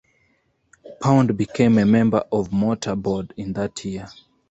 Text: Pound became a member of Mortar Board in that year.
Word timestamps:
Pound 0.99 1.37
became 1.37 1.77
a 1.77 1.85
member 1.85 2.23
of 2.31 2.51
Mortar 2.51 2.95
Board 2.95 3.35
in 3.37 3.53
that 3.53 3.85
year. 3.85 4.07